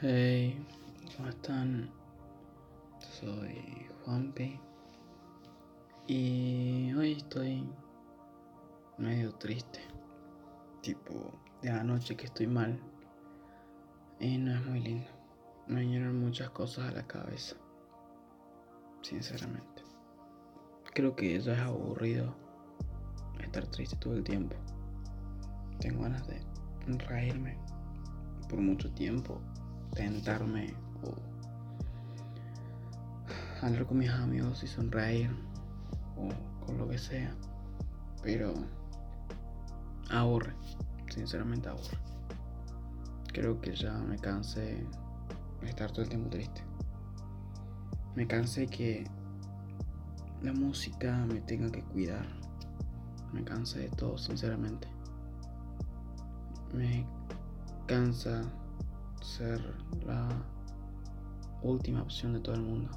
Hey, 0.00 0.64
¿cómo 1.16 1.28
están? 1.28 1.90
Soy 3.00 3.88
Juanpi 4.04 4.60
y 6.06 6.92
hoy 6.94 7.14
estoy 7.14 7.68
medio 8.96 9.34
triste. 9.34 9.80
Tipo, 10.82 11.32
de 11.62 11.70
anoche 11.70 12.16
que 12.16 12.26
estoy 12.26 12.46
mal 12.46 12.80
y 14.20 14.38
no 14.38 14.54
es 14.54 14.66
muy 14.66 14.78
lindo. 14.78 15.10
Me 15.66 15.80
vinieron 15.80 16.20
muchas 16.20 16.50
cosas 16.50 16.92
a 16.92 16.94
la 16.94 17.04
cabeza, 17.04 17.56
sinceramente. 19.02 19.82
Creo 20.94 21.16
que 21.16 21.40
ya 21.40 21.54
es 21.54 21.58
aburrido 21.58 22.36
estar 23.40 23.66
triste 23.66 23.96
todo 23.96 24.14
el 24.14 24.22
tiempo. 24.22 24.54
Tengo 25.80 26.02
ganas 26.02 26.24
de 26.28 26.40
reírme 26.86 27.58
por 28.48 28.60
mucho 28.60 28.92
tiempo 28.92 29.42
tentarme 29.98 30.72
o 31.02 31.12
hablar 33.66 33.84
con 33.84 33.98
mis 33.98 34.10
amigos 34.10 34.62
y 34.62 34.68
sonreír 34.68 35.28
o 36.16 36.28
con 36.64 36.78
lo 36.78 36.88
que 36.88 36.98
sea. 36.98 37.34
Pero 38.22 38.54
aburre, 40.08 40.54
sinceramente 41.08 41.68
aburre. 41.68 41.98
Creo 43.32 43.60
que 43.60 43.74
ya 43.74 43.92
me 43.98 44.16
cansé 44.18 44.86
de 45.60 45.68
estar 45.68 45.90
todo 45.90 46.02
el 46.02 46.08
tiempo 46.08 46.30
triste. 46.30 46.62
Me 48.14 48.24
cansé 48.28 48.68
que 48.68 49.04
la 50.42 50.52
música 50.52 51.26
me 51.26 51.40
tenga 51.40 51.72
que 51.72 51.82
cuidar. 51.82 52.26
Me 53.32 53.42
cansé 53.42 53.80
de 53.80 53.88
todo, 53.88 54.16
sinceramente. 54.16 54.86
Me 56.72 57.04
cansa 57.88 58.42
ser 59.20 59.60
la 60.06 60.28
última 61.62 62.02
opción 62.02 62.32
de 62.34 62.40
todo 62.40 62.54
el 62.54 62.62
mundo. 62.62 62.90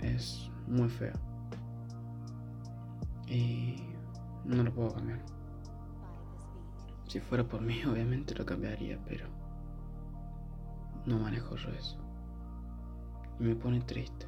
Es 0.00 0.50
muy 0.66 0.88
feo. 0.88 1.14
Y 3.26 3.76
no 4.44 4.62
lo 4.62 4.72
puedo 4.72 4.94
cambiar. 4.94 5.20
Si 7.06 7.20
fuera 7.20 7.44
por 7.44 7.60
mí, 7.60 7.82
obviamente 7.90 8.34
lo 8.34 8.46
cambiaría, 8.46 8.98
pero 9.06 9.26
no 11.06 11.18
manejo 11.18 11.56
yo 11.56 11.70
eso. 11.70 11.98
Y 13.38 13.44
me 13.44 13.54
pone 13.54 13.80
triste. 13.80 14.26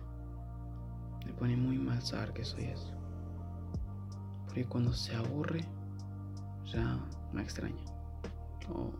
Me 1.24 1.32
pone 1.32 1.56
muy 1.56 1.78
mal 1.78 2.02
saber 2.02 2.32
que 2.32 2.44
soy 2.44 2.64
eso. 2.64 2.92
Porque 4.46 4.66
cuando 4.66 4.92
se 4.92 5.14
aburre, 5.14 5.64
ya 6.64 6.98
me 7.32 7.42
extraña. 7.42 7.84
O 8.68 8.92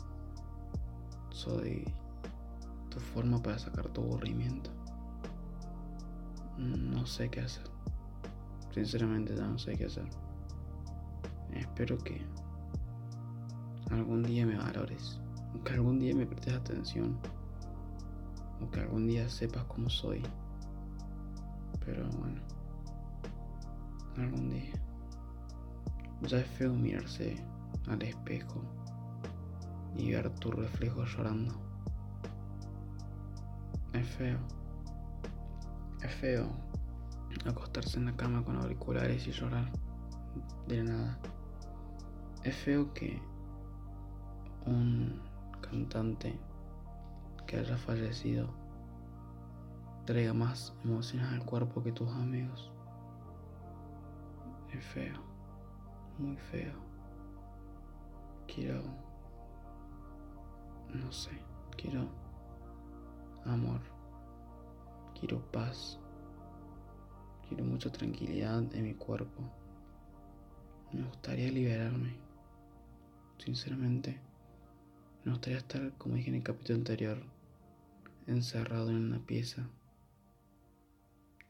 soy 1.33 1.84
tu 2.91 3.00
forma 3.00 3.42
para 3.42 3.58
sacar 3.58 3.88
tu 3.88 4.02
aburrimiento. 4.02 4.70
No 6.58 7.06
sé 7.06 7.28
qué 7.30 7.41
hacer. 7.41 7.64
Sinceramente 8.72 9.34
no 9.34 9.58
sé 9.58 9.77
qué 9.77 9.86
hacer. 9.86 10.05
Espero 11.55 11.98
que 11.98 12.22
algún 13.91 14.22
día 14.22 14.47
me 14.47 14.56
valores. 14.56 15.20
O 15.55 15.62
que 15.64 15.72
algún 15.72 15.98
día 15.98 16.14
me 16.14 16.27
prestes 16.27 16.55
atención. 16.55 17.19
O 18.61 18.70
que 18.70 18.80
algún 18.80 19.06
día 19.06 19.28
sepas 19.28 19.64
cómo 19.64 19.89
soy. 19.91 20.22
Pero 21.84 22.08
bueno. 22.19 22.41
Algún 24.17 24.50
día. 24.50 24.72
Ya 26.22 26.39
es 26.39 26.46
feo 26.46 26.72
mirarse 26.72 27.36
al 27.89 28.00
espejo 28.02 28.62
y 29.96 30.12
ver 30.12 30.30
tu 30.36 30.50
reflejo 30.50 31.04
llorando. 31.04 31.54
Es 33.92 34.06
feo. 34.08 34.38
Es 36.02 36.14
feo 36.14 36.48
acostarse 37.46 37.98
en 37.98 38.06
la 38.06 38.16
cama 38.16 38.44
con 38.44 38.56
auriculares 38.56 39.27
y 39.27 39.33
llorar 39.33 39.70
de 40.68 40.84
nada. 40.84 41.18
Es 42.44 42.56
feo 42.56 42.92
que 42.94 43.20
un 44.67 45.20
cantante 45.61 46.38
que 47.46 47.58
haya 47.58 47.77
fallecido 47.77 48.48
traiga 50.05 50.33
más 50.33 50.74
emociones 50.84 51.28
al 51.33 51.44
cuerpo 51.44 51.83
que 51.83 51.92
tus 51.92 52.08
amigos. 52.11 52.70
Es 54.72 54.84
feo, 54.84 55.17
muy 56.18 56.36
feo. 56.36 56.72
Quiero 58.46 58.83
no 60.95 61.13
sé, 61.13 61.30
quiero 61.77 62.08
amor, 63.45 63.80
quiero 65.19 65.41
paz, 65.51 65.98
quiero 67.48 67.64
mucha 67.64 67.91
tranquilidad 67.91 68.63
en 68.75 68.85
mi 68.85 68.95
cuerpo. 68.95 69.42
Me 70.92 71.03
gustaría 71.05 71.51
liberarme. 71.51 72.17
Sinceramente, 73.39 74.20
me 75.25 75.33
gustaría 75.33 75.58
estar, 75.58 75.92
como 75.98 76.17
dije 76.17 76.29
en 76.29 76.36
el 76.36 76.42
capítulo 76.42 76.79
anterior, 76.79 77.23
encerrado 78.27 78.91
en 78.91 78.97
una 78.97 79.19
pieza 79.24 79.67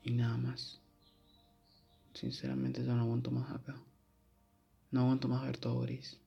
y 0.02 0.12
nada 0.12 0.36
más. 0.36 0.80
Sinceramente, 2.14 2.84
ya 2.84 2.94
no 2.94 3.02
aguanto 3.02 3.30
más 3.30 3.50
acá. 3.50 3.74
No 4.90 5.00
aguanto 5.02 5.28
más 5.28 5.42
ver 5.42 5.56
todo 5.56 5.80
gris. 5.80 6.20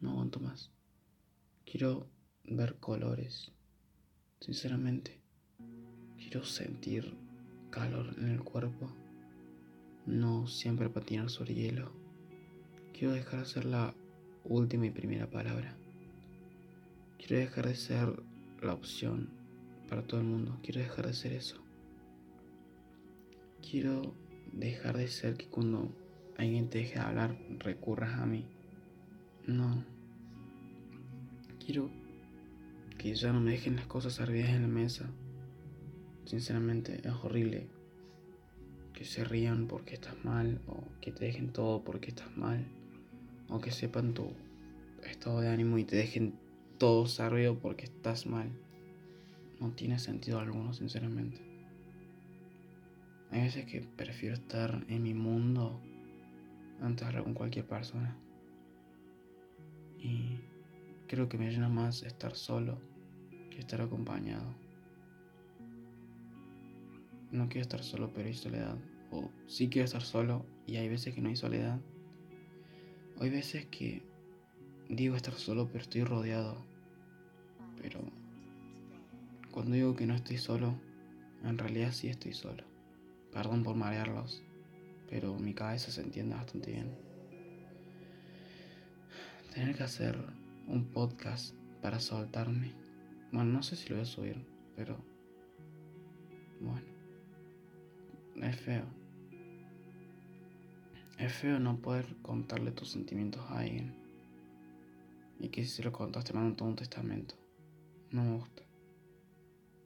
No 0.00 0.10
aguanto 0.10 0.40
más. 0.40 0.70
Quiero 1.64 2.08
ver 2.44 2.76
colores. 2.76 3.52
Sinceramente, 4.40 5.20
quiero 6.16 6.44
sentir 6.44 7.14
calor 7.70 8.14
en 8.18 8.28
el 8.28 8.42
cuerpo, 8.42 8.90
no 10.06 10.46
siempre 10.46 10.88
patinar 10.88 11.30
sobre 11.30 11.54
hielo. 11.54 11.92
Quiero 12.92 13.14
dejar 13.14 13.40
de 13.40 13.46
ser 13.46 13.64
la 13.64 13.94
última 14.44 14.86
y 14.86 14.90
primera 14.90 15.30
palabra. 15.30 15.76
Quiero 17.18 17.36
dejar 17.36 17.66
de 17.68 17.76
ser 17.76 18.22
la 18.62 18.74
opción 18.74 19.30
para 19.88 20.02
todo 20.02 20.20
el 20.20 20.26
mundo. 20.26 20.58
Quiero 20.62 20.80
dejar 20.80 21.06
de 21.06 21.14
ser 21.14 21.32
eso. 21.32 21.62
Quiero 23.62 24.14
dejar 24.52 24.96
de 24.96 25.08
ser 25.08 25.36
que 25.36 25.46
cuando 25.46 25.94
alguien 26.38 26.70
te 26.70 26.78
deje 26.78 26.94
de 26.94 27.00
hablar 27.00 27.38
recurras 27.58 28.18
a 28.18 28.26
mí. 28.26 28.46
No. 29.46 29.84
Quiero 31.64 31.90
que 33.00 33.14
ya 33.14 33.32
no 33.32 33.40
me 33.40 33.52
dejen 33.52 33.76
las 33.76 33.86
cosas 33.86 34.12
servidas 34.12 34.50
en 34.50 34.60
la 34.60 34.68
mesa. 34.68 35.08
Sinceramente 36.26 37.00
es 37.02 37.14
horrible 37.24 37.66
que 38.92 39.06
se 39.06 39.24
rían 39.24 39.68
porque 39.68 39.94
estás 39.94 40.22
mal 40.22 40.60
o 40.66 40.84
que 41.00 41.10
te 41.10 41.24
dejen 41.24 41.50
todo 41.50 41.82
porque 41.82 42.10
estás 42.10 42.36
mal 42.36 42.62
o 43.48 43.58
que 43.58 43.70
sepan 43.70 44.12
tu 44.12 44.30
estado 45.02 45.40
de 45.40 45.48
ánimo 45.48 45.78
y 45.78 45.84
te 45.84 45.96
dejen 45.96 46.34
todo 46.76 47.06
servido 47.06 47.58
porque 47.58 47.86
estás 47.86 48.26
mal. 48.26 48.50
No 49.60 49.70
tiene 49.70 49.98
sentido 49.98 50.38
alguno, 50.38 50.74
sinceramente. 50.74 51.40
Hay 53.30 53.40
veces 53.40 53.64
que 53.64 53.80
prefiero 53.80 54.34
estar 54.34 54.84
en 54.88 55.02
mi 55.02 55.14
mundo 55.14 55.80
antes 56.82 57.00
de 57.00 57.06
hablar 57.06 57.24
con 57.24 57.32
cualquier 57.32 57.66
persona. 57.66 58.14
Y 59.98 60.36
creo 61.08 61.30
que 61.30 61.38
me 61.38 61.50
llena 61.50 61.70
más 61.70 62.02
estar 62.02 62.36
solo 62.36 62.89
estar 63.58 63.80
acompañado. 63.80 64.54
No 67.32 67.48
quiero 67.48 67.62
estar 67.62 67.82
solo, 67.82 68.12
pero 68.12 68.28
hay 68.28 68.34
soledad. 68.34 68.76
O 69.10 69.30
sí 69.46 69.68
quiero 69.68 69.84
estar 69.84 70.02
solo 70.02 70.44
y 70.66 70.76
hay 70.76 70.88
veces 70.88 71.14
que 71.14 71.20
no 71.20 71.28
hay 71.28 71.36
soledad. 71.36 71.80
hay 73.20 73.30
veces 73.30 73.66
que 73.66 74.02
digo 74.88 75.14
estar 75.14 75.34
solo, 75.34 75.68
pero 75.68 75.82
estoy 75.82 76.04
rodeado. 76.04 76.64
Pero 77.80 78.00
cuando 79.50 79.74
digo 79.74 79.94
que 79.96 80.06
no 80.06 80.14
estoy 80.14 80.38
solo, 80.38 80.74
en 81.44 81.58
realidad 81.58 81.92
sí 81.92 82.08
estoy 82.08 82.32
solo. 82.32 82.64
Perdón 83.32 83.62
por 83.62 83.76
marearlos, 83.76 84.42
pero 85.08 85.38
mi 85.38 85.54
cabeza 85.54 85.90
se 85.90 86.02
entiende 86.02 86.34
bastante 86.34 86.72
bien. 86.72 86.96
Tener 89.54 89.76
que 89.76 89.82
hacer 89.82 90.18
un 90.66 90.84
podcast 90.86 91.54
para 91.82 92.00
soltarme 92.00 92.72
bueno, 93.32 93.52
no 93.52 93.62
sé 93.62 93.76
si 93.76 93.88
lo 93.88 93.96
voy 93.96 94.02
a 94.02 94.06
subir, 94.06 94.44
pero... 94.76 94.96
Bueno. 96.60 96.86
Es 98.42 98.56
feo. 98.60 98.84
Es 101.18 101.32
feo 101.32 101.58
no 101.58 101.76
poder 101.80 102.16
contarle 102.22 102.72
tus 102.72 102.90
sentimientos 102.90 103.42
a 103.50 103.60
alguien. 103.60 103.94
Y 105.38 105.48
que 105.48 105.64
si 105.64 105.70
se 105.70 105.82
lo 105.82 105.92
contas 105.92 106.24
te 106.24 106.32
mandan 106.32 106.56
todo 106.56 106.68
un 106.68 106.76
testamento. 106.76 107.34
No 108.10 108.24
me 108.24 108.36
gusta. 108.38 108.62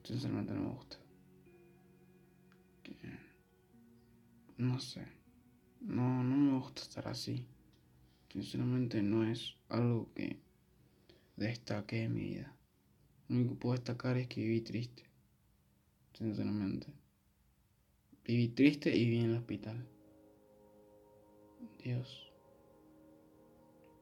Sinceramente 0.04 0.52
no 0.54 0.60
me 0.60 0.70
gusta. 0.70 0.96
No 4.56 4.78
sé. 4.78 5.06
No, 5.80 6.22
no 6.22 6.36
me 6.36 6.58
gusta 6.58 6.82
estar 6.82 7.08
así. 7.08 7.44
Sinceramente 8.30 9.02
no 9.02 9.24
es 9.24 9.56
algo 9.68 10.12
que 10.14 10.38
destaque 11.36 12.04
en 12.04 12.14
mi 12.14 12.20
vida. 12.20 12.53
Lo 13.28 13.36
único 13.36 13.54
que 13.54 13.60
puedo 13.60 13.74
destacar 13.74 14.16
es 14.16 14.28
que 14.28 14.42
viví 14.42 14.60
triste. 14.60 15.02
Sinceramente. 16.12 16.86
Viví 18.24 18.48
triste 18.48 18.94
y 18.94 19.04
viví 19.04 19.20
en 19.20 19.30
el 19.30 19.36
hospital. 19.36 19.88
Dios. 21.82 22.32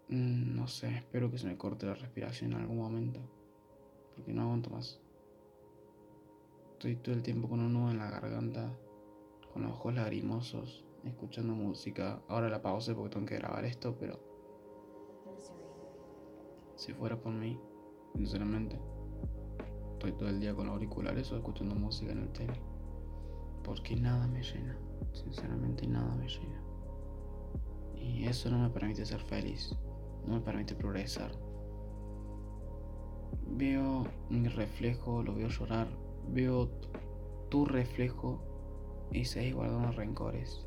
Mm, 0.08 0.56
no 0.56 0.68
sé, 0.68 0.88
espero 0.96 1.30
que 1.30 1.38
se 1.38 1.46
me 1.46 1.56
corte 1.56 1.86
la 1.86 1.94
respiración 1.94 2.52
en 2.52 2.60
algún 2.60 2.78
momento. 2.78 3.20
Porque 4.14 4.32
no 4.32 4.42
aguanto 4.42 4.70
más. 4.70 5.00
Estoy 6.72 6.96
todo 6.96 7.14
el 7.14 7.22
tiempo 7.22 7.48
con 7.48 7.60
un 7.60 7.72
nudo 7.72 7.90
en 7.92 7.98
la 7.98 8.10
garganta, 8.10 8.76
con 9.52 9.62
los 9.62 9.72
ojos 9.72 9.94
lagrimosos, 9.94 10.84
escuchando 11.04 11.54
música. 11.54 12.20
Ahora 12.28 12.48
la 12.48 12.60
pausé 12.60 12.94
porque 12.94 13.14
tengo 13.14 13.26
que 13.26 13.36
grabar 13.36 13.64
esto, 13.64 13.96
pero. 13.98 14.20
Si 16.76 16.92
fuera 16.92 17.20
por 17.20 17.32
mí, 17.32 17.58
sinceramente, 18.14 18.78
estoy 20.02 20.18
todo 20.18 20.30
el 20.30 20.40
día 20.40 20.52
con 20.52 20.68
auriculares 20.68 21.30
o 21.30 21.36
escuchando 21.36 21.76
música 21.76 22.10
en 22.10 22.18
el 22.18 22.28
tele. 22.30 22.60
Porque 23.62 23.94
nada 23.94 24.26
me 24.26 24.42
llena, 24.42 24.76
sinceramente 25.12 25.86
nada 25.86 26.12
me 26.16 26.26
llena. 26.26 26.60
Y 27.94 28.24
eso 28.24 28.50
no 28.50 28.58
me 28.58 28.68
permite 28.70 29.06
ser 29.06 29.20
feliz, 29.20 29.76
no 30.26 30.34
me 30.34 30.40
permite 30.40 30.74
progresar. 30.74 31.30
Veo 33.46 34.04
mi 34.28 34.48
reflejo, 34.48 35.22
lo 35.22 35.36
veo 35.36 35.46
llorar, 35.46 35.86
veo 36.28 36.68
tu 37.48 37.64
reflejo 37.64 38.42
y 39.12 39.24
seguís 39.24 39.54
guardando 39.54 39.92
rencores. 39.92 40.66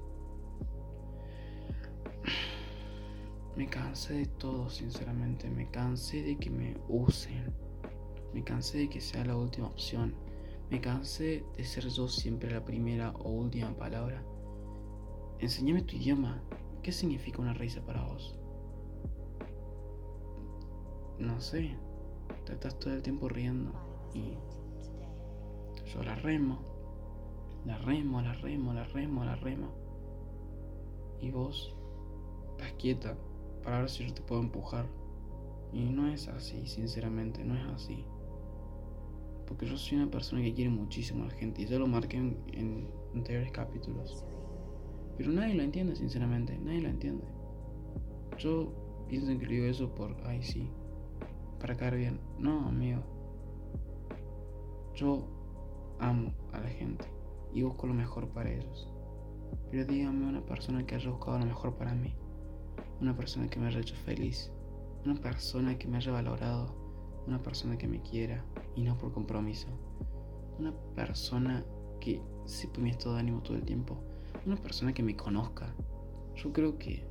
Me 3.57 3.67
cansé 3.67 4.13
de 4.15 4.25
todo, 4.25 4.69
sinceramente. 4.69 5.49
Me 5.49 5.69
cansé 5.71 6.21
de 6.21 6.37
que 6.37 6.49
me 6.49 6.75
usen. 6.89 7.53
Me 8.35 8.43
cansé 8.43 8.79
de 8.79 8.89
que 8.89 8.99
sea 8.99 9.23
la 9.23 9.37
última 9.37 9.67
opción. 9.67 10.13
Me 10.69 10.81
cansé 10.81 11.45
de 11.55 11.63
ser 11.63 11.87
yo 11.87 12.09
siempre 12.09 12.51
la 12.51 12.65
primera 12.65 13.11
o 13.11 13.29
última 13.29 13.73
palabra. 13.77 14.21
Enséñame 15.39 15.83
tu 15.83 15.95
idioma. 15.95 16.43
¿Qué 16.83 16.91
significa 16.91 17.41
una 17.41 17.53
risa 17.53 17.79
para 17.85 18.03
vos? 18.03 18.37
No 21.17 21.39
sé. 21.39 21.77
Te 22.45 22.51
estás 22.51 22.77
todo 22.77 22.93
el 22.93 23.01
tiempo 23.01 23.29
riendo. 23.29 23.71
Y 24.13 24.33
yo 25.93 26.03
la 26.03 26.15
remo. 26.15 26.59
La 27.65 27.77
remo, 27.77 28.21
la 28.21 28.33
remo, 28.33 28.73
la 28.73 28.83
remo, 28.83 29.23
la 29.23 29.35
remo. 29.37 29.69
Y 31.21 31.31
vos 31.31 31.73
estás 32.51 32.73
quieta 32.73 33.15
para 33.63 33.79
ver 33.79 33.89
si 33.89 34.05
yo 34.05 34.13
te 34.13 34.21
puedo 34.23 34.41
empujar. 34.41 34.87
Y 35.71 35.85
no 35.85 36.09
es 36.09 36.27
así, 36.27 36.67
sinceramente, 36.67 37.45
no 37.45 37.55
es 37.55 37.65
así. 37.67 38.05
Porque 39.47 39.65
yo 39.65 39.77
soy 39.77 39.97
una 39.97 40.09
persona 40.09 40.41
que 40.41 40.53
quiere 40.53 40.69
muchísimo 40.69 41.23
a 41.23 41.27
la 41.27 41.33
gente 41.33 41.61
y 41.61 41.65
ya 41.65 41.77
lo 41.77 41.87
marqué 41.87 42.17
en, 42.17 42.87
anteriores 43.13 43.51
capítulos. 43.51 44.23
Pero 45.17 45.31
nadie 45.31 45.53
lo 45.53 45.63
entiende, 45.63 45.95
sinceramente, 45.95 46.57
nadie 46.57 46.81
lo 46.81 46.89
entiende. 46.89 47.25
Yo 48.37 48.73
pienso 49.07 49.37
que 49.39 49.47
digo 49.47 49.65
eso 49.65 49.93
por, 49.93 50.15
ay 50.25 50.41
sí, 50.43 50.69
para 51.59 51.75
caer 51.75 51.95
bien. 51.97 52.19
No, 52.39 52.67
amigo. 52.67 53.01
Yo 54.95 55.27
amo 55.99 56.33
a 56.51 56.59
la 56.59 56.69
gente 56.69 57.05
y 57.53 57.61
busco 57.61 57.87
lo 57.87 57.93
mejor 57.93 58.27
para 58.29 58.51
ellos. 58.51 58.91
Pero 59.71 59.85
dígame 59.85 60.27
una 60.27 60.45
persona 60.45 60.85
que 60.85 60.95
haya 60.95 61.09
buscado 61.09 61.39
lo 61.39 61.45
mejor 61.45 61.75
para 61.75 61.93
mí 61.93 62.13
una 63.01 63.15
persona 63.15 63.47
que 63.47 63.59
me 63.59 63.67
haya 63.67 63.79
hecho 63.79 63.95
feliz, 63.95 64.51
una 65.05 65.15
persona 65.15 65.77
que 65.77 65.87
me 65.87 65.97
haya 65.97 66.11
valorado, 66.11 66.75
una 67.27 67.41
persona 67.41 67.77
que 67.77 67.87
me 67.87 68.01
quiera 68.01 68.43
y 68.75 68.83
no 68.83 68.97
por 68.97 69.11
compromiso, 69.11 69.67
una 70.59 70.73
persona 70.95 71.65
que 71.99 72.21
sepa 72.45 72.79
mi 72.79 72.89
estado 72.89 73.15
de 73.15 73.21
ánimo 73.21 73.41
todo 73.41 73.57
el 73.57 73.63
tiempo, 73.63 73.97
una 74.45 74.55
persona 74.55 74.93
que 74.93 75.03
me 75.03 75.15
conozca. 75.15 75.73
Yo 76.35 76.51
creo 76.53 76.77
que 76.77 77.05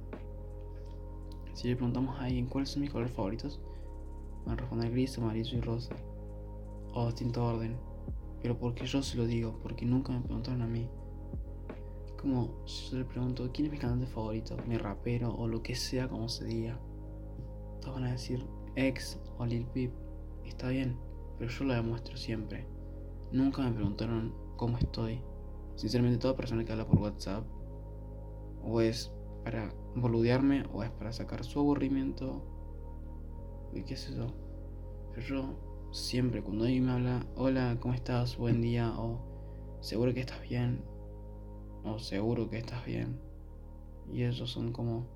si 1.54 1.68
le 1.68 1.76
preguntamos 1.76 2.16
a 2.18 2.24
alguien 2.24 2.46
cuáles 2.46 2.70
son 2.70 2.82
mis 2.82 2.90
colores 2.90 3.12
favoritos, 3.12 3.60
van 4.44 4.58
a 4.58 4.60
responder 4.60 4.90
gris, 4.90 5.18
amarillo 5.18 5.58
y 5.58 5.60
rosa, 5.60 5.94
o 6.92 7.06
distinto 7.06 7.44
orden, 7.44 7.76
pero 8.42 8.58
porque 8.58 8.86
yo 8.86 9.02
se 9.02 9.16
lo 9.16 9.26
digo, 9.26 9.58
porque 9.62 9.86
nunca 9.86 10.12
me 10.12 10.20
preguntaron 10.20 10.62
a 10.62 10.66
mí. 10.66 10.88
Como 12.20 12.66
si 12.66 12.90
yo 12.90 12.98
le 12.98 13.04
pregunto 13.04 13.50
quién 13.52 13.66
es 13.66 13.72
mi 13.72 13.78
cantante 13.78 14.06
favorito, 14.06 14.56
mi 14.66 14.76
rapero 14.76 15.34
o 15.34 15.46
lo 15.46 15.62
que 15.62 15.74
sea 15.74 16.08
como 16.08 16.28
se 16.28 16.44
diga. 16.44 16.78
Todos 17.80 17.94
van 17.96 18.04
a 18.04 18.12
decir 18.12 18.46
ex 18.76 19.20
o 19.38 19.46
Lil 19.46 19.66
Peep. 19.66 20.03
Está 20.44 20.68
bien, 20.68 20.96
pero 21.38 21.50
yo 21.50 21.64
lo 21.64 21.74
demuestro 21.74 22.16
siempre. 22.16 22.66
Nunca 23.32 23.62
me 23.62 23.72
preguntaron 23.72 24.34
cómo 24.56 24.78
estoy. 24.78 25.20
Sinceramente, 25.76 26.18
toda 26.18 26.36
persona 26.36 26.64
que 26.64 26.72
habla 26.72 26.86
por 26.86 27.00
WhatsApp 27.00 27.44
o 28.62 28.80
es 28.80 29.12
para 29.42 29.74
boludearme 29.94 30.64
o 30.72 30.82
es 30.82 30.90
para 30.90 31.12
sacar 31.12 31.44
su 31.44 31.60
aburrimiento 31.60 32.42
y 33.72 33.82
qué 33.82 33.96
sé 33.96 34.14
yo. 34.14 34.28
Pero 35.10 35.26
yo 35.26 35.90
siempre 35.92 36.42
cuando 36.42 36.64
alguien 36.64 36.86
me 36.86 36.92
habla, 36.92 37.26
hola, 37.36 37.76
¿cómo 37.80 37.94
estás? 37.94 38.36
Buen 38.36 38.62
día 38.62 38.92
o 38.98 39.78
seguro 39.80 40.14
que 40.14 40.20
estás 40.20 40.40
bien 40.42 40.82
o 41.84 41.98
seguro 41.98 42.48
que 42.48 42.58
estás 42.58 42.84
bien. 42.84 43.20
Y 44.12 44.24
ellos 44.24 44.50
son 44.50 44.72
como, 44.72 45.06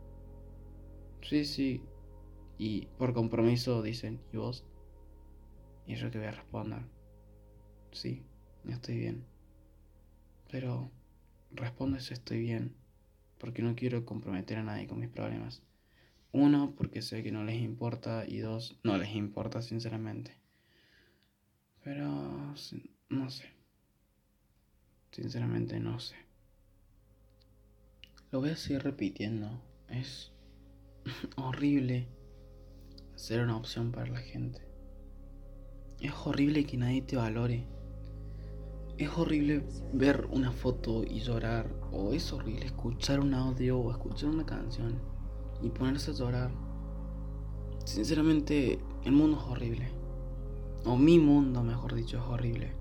sí, 1.23 1.45
sí. 1.45 1.83
Y 2.59 2.87
por 2.99 3.13
compromiso 3.15 3.83
dicen, 3.83 4.21
¿y 4.33 4.37
vos? 4.37 4.65
Y 5.89 5.95
yo 5.95 6.11
que 6.11 6.19
voy 6.19 6.27
a 6.27 6.33
responder, 6.33 6.83
sí, 7.93 8.23
estoy 8.69 8.99
bien. 8.99 9.25
Pero 10.51 10.91
responde 11.51 12.01
si 12.01 12.13
estoy 12.13 12.41
bien, 12.41 12.77
porque 13.39 13.63
no 13.63 13.75
quiero 13.75 14.05
comprometer 14.05 14.59
a 14.59 14.63
nadie 14.63 14.87
con 14.87 15.01
mis 15.01 15.09
problemas. 15.09 15.63
Uno, 16.31 16.75
porque 16.77 17.01
sé 17.01 17.23
que 17.23 17.33
no 17.33 17.43
les 17.43 17.57
importa, 17.63 18.27
y 18.29 18.37
dos, 18.41 18.79
no 18.85 18.99
les 18.99 19.15
importa 19.15 19.63
sinceramente. 19.63 20.37
Pero, 21.83 22.07
no 23.09 23.31
sé. 23.31 23.51
Sinceramente 25.11 25.81
no 25.81 25.99
sé. 25.99 26.17
Lo 28.31 28.41
voy 28.41 28.51
a 28.51 28.57
seguir 28.57 28.83
repitiendo. 28.83 29.65
Es 29.89 30.33
horrible 31.37 32.09
ser 33.17 33.41
una 33.41 33.57
opción 33.57 33.91
para 33.91 34.11
la 34.11 34.21
gente. 34.21 34.68
Es 36.01 36.13
horrible 36.25 36.65
que 36.65 36.77
nadie 36.77 37.03
te 37.03 37.17
valore. 37.17 37.67
Es 38.97 39.11
horrible 39.17 39.65
ver 39.93 40.29
una 40.31 40.53
foto 40.53 41.05
y 41.05 41.21
llorar. 41.21 41.69
O 41.93 42.13
es 42.13 42.33
horrible 42.33 42.67
escuchar 42.67 43.21
un 43.21 43.35
audio 43.35 43.79
o 43.79 43.91
escuchar 43.91 44.31
una 44.31 44.47
canción 44.47 45.01
y 45.63 45.71
ponerse 45.71 46.11
a 46.11 46.15
llorar. 46.15 46.51
Sinceramente, 47.85 48.79
el 49.05 49.13
mundo 49.13 49.39
es 49.39 49.45
horrible. 49.45 49.89
O 50.85 50.97
mi 50.97 51.19
mundo, 51.19 51.63
mejor 51.63 51.95
dicho, 51.95 52.19
es 52.19 52.25
horrible. 52.25 52.73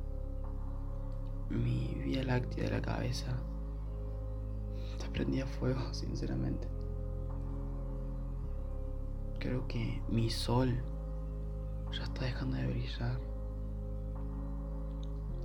Mi 1.49 1.95
vía 2.03 2.23
láctea 2.23 2.65
de 2.65 2.71
la 2.71 2.81
cabeza 2.81 3.37
prendía 5.17 5.47
fuego, 5.47 5.81
sinceramente. 5.93 6.67
Creo 9.39 9.67
que 9.67 10.01
mi 10.09 10.29
sol 10.29 10.77
ya 11.91 12.03
está 12.03 12.25
dejando 12.25 12.57
de 12.57 12.67
brillar. 12.67 13.19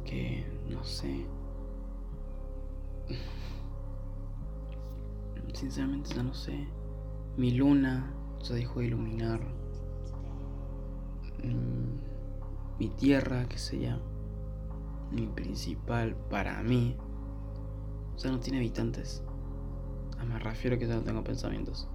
Que 0.05 0.45
no 0.71 0.85
sé. 0.85 1.27
Sinceramente 5.55 6.15
ya 6.15 6.23
no 6.23 6.35
sé. 6.35 6.67
Mi 7.37 7.53
luna 7.53 8.13
se 8.41 8.55
dejó 8.55 8.81
de 8.81 8.87
iluminar. 8.87 9.41
Mm, 11.43 11.99
mi 12.79 12.89
tierra, 12.91 13.49
que 13.49 13.59
sería 13.59 14.01
mi 15.11 15.27
principal 15.27 16.15
para 16.31 16.63
mí, 16.63 16.97
ya 18.17 18.31
no 18.31 18.41
tiene 18.41 18.59
habitantes. 18.59 19.23
Ah, 20.19 20.25
me 20.25 20.39
refiero 20.39 20.79
que 20.79 20.87
ya 20.87 20.95
no 20.95 21.03
tengo 21.03 21.23
pensamientos. 21.23 21.89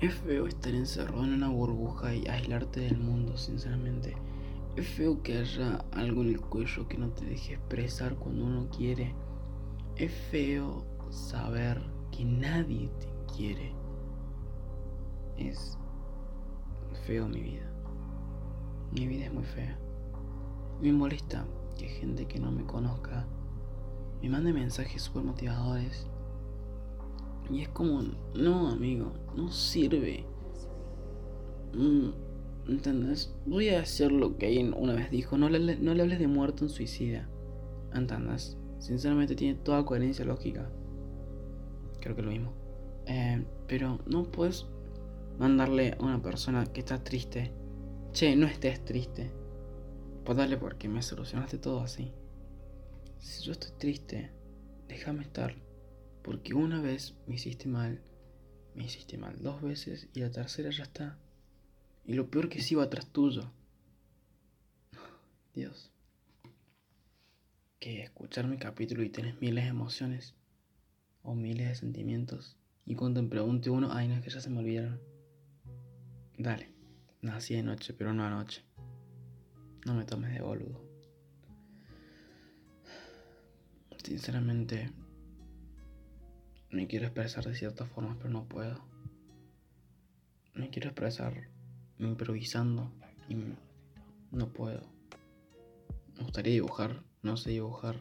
Es 0.00 0.14
feo 0.16 0.46
estar 0.46 0.74
encerrado 0.74 1.24
en 1.24 1.32
una 1.34 1.48
burbuja 1.48 2.14
y 2.14 2.26
aislarte 2.28 2.80
del 2.80 2.98
mundo, 2.98 3.38
sinceramente. 3.38 4.16
Es 4.76 4.86
feo 4.86 5.22
que 5.22 5.38
haya 5.38 5.84
algo 5.92 6.22
en 6.22 6.28
el 6.28 6.40
cuello 6.40 6.86
que 6.88 6.98
no 6.98 7.08
te 7.08 7.24
deje 7.24 7.54
expresar 7.54 8.16
cuando 8.16 8.44
uno 8.44 8.68
quiere. 8.68 9.14
Es 9.96 10.12
feo 10.30 10.84
saber 11.10 11.80
que 12.10 12.24
nadie 12.24 12.90
te 13.00 13.08
quiere. 13.34 13.72
Es 15.38 15.78
feo 17.06 17.26
mi 17.26 17.40
vida. 17.40 17.70
Mi 18.92 19.06
vida 19.06 19.26
es 19.26 19.32
muy 19.32 19.44
fea. 19.44 19.78
Me 20.82 20.92
molesta 20.92 21.46
que 21.78 21.88
gente 21.88 22.26
que 22.26 22.38
no 22.38 22.50
me 22.50 22.64
conozca 22.64 23.26
me 24.20 24.28
manda 24.28 24.52
mensajes 24.52 25.02
súper 25.02 25.22
motivadores. 25.22 26.06
Y 27.50 27.60
es 27.60 27.68
como, 27.68 28.02
no, 28.34 28.68
amigo, 28.68 29.12
no 29.36 29.50
sirve. 29.50 30.24
Mm, 31.74 32.10
¿Entendés? 32.68 33.34
Voy 33.46 33.68
a 33.68 33.80
hacer 33.80 34.10
lo 34.12 34.38
que 34.38 34.56
Kane 34.56 34.74
una 34.76 34.94
vez 34.94 35.10
dijo, 35.10 35.36
no 35.36 35.48
le, 35.48 35.76
no 35.76 35.94
le 35.94 36.02
hables 36.02 36.18
de 36.18 36.28
muerto 36.28 36.64
en 36.64 36.70
suicida. 36.70 37.28
¿Entendés? 37.92 38.56
Sinceramente 38.78 39.34
tiene 39.34 39.54
toda 39.54 39.84
coherencia 39.84 40.24
lógica. 40.24 40.70
Creo 42.00 42.16
que 42.16 42.22
lo 42.22 42.30
mismo. 42.30 42.52
Eh, 43.06 43.44
pero 43.66 43.98
no 44.06 44.24
puedes 44.24 44.66
mandarle 45.38 45.96
a 45.98 46.02
una 46.02 46.22
persona 46.22 46.64
que 46.66 46.80
está 46.80 47.02
triste. 47.02 47.52
Che, 48.12 48.36
no 48.36 48.46
estés 48.46 48.84
triste. 48.84 49.30
Pues 50.24 50.38
dale 50.38 50.56
porque 50.56 50.88
me 50.88 51.02
solucionaste 51.02 51.58
todo 51.58 51.80
así. 51.80 52.12
Si 53.18 53.42
yo 53.42 53.52
estoy 53.52 53.72
triste, 53.78 54.30
déjame 54.88 55.22
estar. 55.22 55.54
Porque 56.24 56.54
una 56.54 56.80
vez 56.80 57.14
me 57.26 57.34
hiciste 57.34 57.68
mal, 57.68 58.00
me 58.74 58.84
hiciste 58.84 59.18
mal 59.18 59.42
dos 59.42 59.60
veces 59.60 60.08
y 60.14 60.20
la 60.20 60.30
tercera 60.30 60.70
ya 60.70 60.84
está. 60.84 61.18
Y 62.06 62.14
lo 62.14 62.30
peor 62.30 62.48
que 62.48 62.76
va 62.76 62.84
atrás 62.84 63.06
tuyo. 63.12 63.52
Dios. 65.54 65.92
Que 67.78 68.02
escuchar 68.02 68.46
mi 68.46 68.56
capítulo 68.56 69.02
y 69.02 69.10
tenés 69.10 69.38
miles 69.42 69.64
de 69.64 69.70
emociones 69.70 70.34
o 71.22 71.34
miles 71.34 71.68
de 71.68 71.74
sentimientos. 71.74 72.56
Y 72.86 72.94
cuando 72.94 73.22
me 73.22 73.28
pregunte 73.28 73.68
uno, 73.68 73.92
ay, 73.92 74.08
no 74.08 74.14
es 74.14 74.22
que 74.22 74.30
ya 74.30 74.40
se 74.40 74.48
me 74.48 74.60
olvidaron. 74.60 75.00
Dale, 76.38 76.72
nací 77.20 77.54
de 77.54 77.62
noche, 77.62 77.92
pero 77.92 78.14
no 78.14 78.24
anoche. 78.24 78.64
No 79.84 79.94
me 79.94 80.04
tomes 80.04 80.32
de 80.32 80.40
boludo. 80.40 80.82
Sinceramente, 84.02 84.90
me 86.74 86.88
quiero 86.88 87.06
expresar 87.06 87.44
de 87.44 87.54
cierta 87.54 87.86
forma, 87.86 88.16
pero 88.18 88.30
no 88.30 88.48
puedo. 88.48 88.80
Me 90.54 90.70
quiero 90.70 90.88
expresar 90.88 91.48
improvisando 91.98 92.90
y 93.28 93.36
no 94.32 94.48
puedo. 94.48 94.82
Me 96.16 96.24
gustaría 96.24 96.52
dibujar, 96.54 97.04
no 97.22 97.36
sé 97.36 97.50
dibujar. 97.50 98.00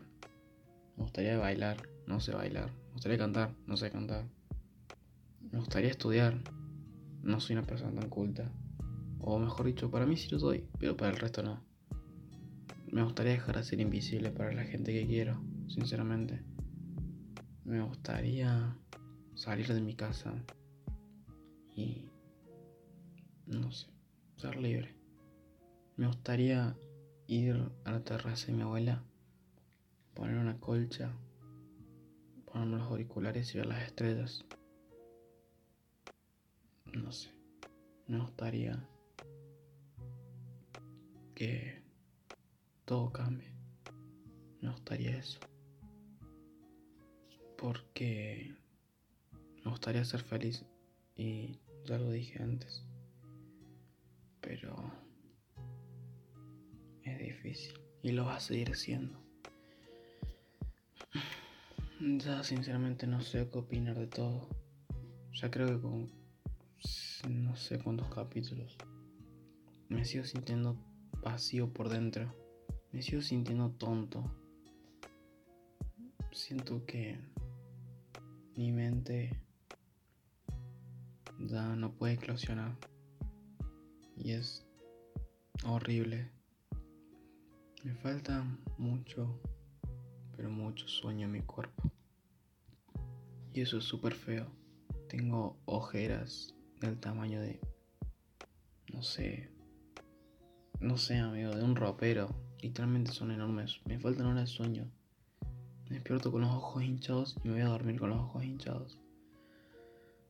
Me 0.98 1.04
gustaría 1.04 1.38
bailar, 1.38 1.88
no 2.08 2.20
sé 2.20 2.34
bailar. 2.34 2.72
Me 2.88 2.94
gustaría 2.94 3.18
cantar, 3.20 3.54
no 3.68 3.78
sé 3.78 3.92
cantar. 3.92 4.26
Me 5.52 5.60
gustaría 5.60 5.92
estudiar, 5.92 6.42
no 7.22 7.40
soy 7.40 7.56
una 7.56 7.68
persona 7.68 8.00
tan 8.00 8.10
culta. 8.10 8.52
O 9.20 9.38
mejor 9.38 9.68
dicho, 9.68 9.92
para 9.92 10.08
mí 10.08 10.18
sí 10.18 10.30
lo 10.32 10.40
soy, 10.40 10.68
pero 10.80 10.98
para 10.98 11.12
el 11.12 11.18
resto 11.18 11.44
no. 11.44 11.64
Me 12.92 13.04
gustaría 13.04 13.34
dejar 13.34 13.56
de 13.56 13.64
ser 13.64 13.80
invisible 13.80 14.32
para 14.32 14.52
la 14.52 14.64
gente 14.64 14.92
que 14.94 15.06
quiero, 15.06 15.40
sinceramente. 15.68 16.42
Me 17.66 17.82
gustaría 17.82 18.76
salir 19.36 19.68
de 19.74 19.80
mi 19.80 19.96
casa 19.96 20.34
y 21.76 22.10
no 23.46 23.72
sé, 23.72 23.88
ser 24.36 24.58
libre. 24.58 24.94
Me 25.96 26.08
gustaría 26.08 26.76
ir 27.28 27.72
a 27.86 27.92
la 27.92 28.04
terraza 28.04 28.48
de 28.48 28.54
mi 28.54 28.64
abuela, 28.64 29.04
poner 30.14 30.38
una 30.38 30.60
colcha, 30.60 31.14
ponerme 32.46 32.78
los 32.78 32.88
auriculares 32.88 33.54
y 33.54 33.58
ver 33.60 33.68
las 33.68 33.84
estrellas. 33.84 34.44
No 36.94 37.12
sé, 37.12 37.30
me 38.08 38.20
gustaría 38.20 38.88
que 41.34 41.82
todo 42.86 43.12
cambie. 43.12 43.52
Me 44.62 44.70
gustaría 44.70 45.18
eso. 45.18 45.40
Porque 47.64 48.54
me 49.64 49.72
gustaría 49.72 50.04
ser 50.04 50.22
feliz 50.22 50.66
y 51.16 51.62
ya 51.86 51.98
lo 51.98 52.12
dije 52.12 52.44
antes 52.44 52.84
pero 54.44 54.76
es 57.04 57.18
difícil 57.18 57.80
y 58.02 58.12
lo 58.12 58.26
va 58.26 58.36
a 58.36 58.40
seguir 58.40 58.76
siendo. 58.76 59.18
Ya 62.00 62.44
sinceramente 62.44 63.08
no 63.08 63.22
sé 63.22 63.50
qué 63.50 63.58
opinar 63.58 63.98
de 63.98 64.08
todo. 64.08 64.50
Ya 65.32 65.50
creo 65.50 65.68
que 65.68 65.80
con 65.80 66.12
no 67.30 67.56
sé 67.56 67.80
cuántos 67.80 68.14
capítulos 68.14 68.78
me 69.88 70.04
sigo 70.04 70.26
sintiendo 70.26 70.76
vacío 71.22 71.72
por 71.72 71.88
dentro. 71.88 72.36
Me 72.92 73.02
sigo 73.02 73.22
sintiendo 73.22 73.72
tonto. 73.72 74.30
Siento 76.34 76.86
que 76.86 77.33
mi 78.56 78.72
mente 78.72 79.40
ya 81.40 81.76
no 81.76 81.92
puede 81.94 82.14
eclosionar 82.14 82.76
y 84.16 84.32
es 84.32 84.66
horrible. 85.66 86.30
Me 87.84 87.94
falta 87.96 88.46
mucho, 88.78 89.42
pero 90.36 90.50
mucho 90.50 90.88
sueño 90.88 91.26
en 91.26 91.32
mi 91.32 91.42
cuerpo. 91.42 91.92
Y 93.54 93.62
eso 93.62 93.78
es 93.78 93.84
súper 93.84 94.14
feo. 94.14 94.48
Tengo 95.10 95.58
ojeras 95.66 96.56
del 96.80 97.00
tamaño 97.00 97.42
de, 97.42 97.60
no 98.94 99.04
sé, 99.04 99.50
no 100.80 100.98
sé, 100.98 101.18
amigo, 101.18 101.52
de 101.52 101.64
un 101.64 101.76
ropero. 101.76 102.30
Literalmente 102.62 103.12
son 103.12 103.32
enormes. 103.32 103.82
Me 103.86 104.00
faltan 104.00 104.28
horas 104.28 104.50
sueño. 104.50 104.90
Me 105.90 105.96
despierto 105.96 106.32
con 106.32 106.42
los 106.42 106.52
ojos 106.52 106.84
hinchados 106.84 107.36
y 107.44 107.48
me 107.48 107.54
voy 107.56 107.64
a 107.64 107.68
dormir 107.68 108.00
con 108.00 108.10
los 108.10 108.20
ojos 108.20 108.44
hinchados. 108.44 108.98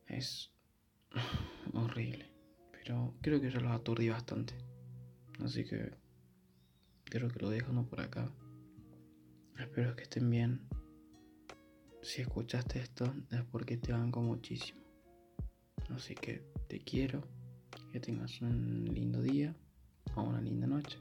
Es 0.06 0.50
horrible. 1.72 2.30
Pero 2.72 3.14
creo 3.22 3.40
que 3.40 3.50
ya 3.50 3.60
los 3.60 3.72
aturdí 3.72 4.08
bastante. 4.08 4.54
Así 5.42 5.64
que 5.64 5.92
creo 7.04 7.28
que 7.28 7.38
lo 7.38 7.50
dejo 7.50 7.72
por 7.86 8.00
acá. 8.00 8.30
Espero 9.58 9.96
que 9.96 10.02
estén 10.02 10.28
bien. 10.28 10.60
Si 12.02 12.20
escuchaste 12.20 12.80
esto 12.80 13.14
es 13.30 13.42
porque 13.44 13.76
te 13.76 13.92
banco 13.92 14.20
muchísimo. 14.20 14.80
Así 15.90 16.14
que 16.14 16.44
te 16.68 16.80
quiero. 16.80 17.22
Que 17.92 18.00
tengas 18.00 18.40
un 18.40 18.84
lindo 18.92 19.22
día 19.22 19.54
o 20.16 20.22
una 20.22 20.40
linda 20.40 20.66
noche. 20.66 20.98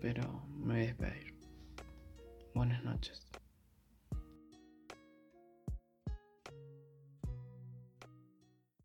Pero 0.00 0.46
me 0.48 0.74
voy 0.74 0.82
a 0.82 0.86
despedir. 0.86 1.35
Buenas 2.56 2.82
noches. 2.84 3.20